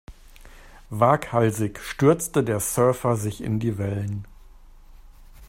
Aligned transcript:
Waghalsig 0.89 1.77
stürzte 1.79 2.43
der 2.43 2.59
Surfer 2.59 3.15
sich 3.17 3.39
in 3.43 3.59
die 3.59 3.77
Wellen. 3.77 4.25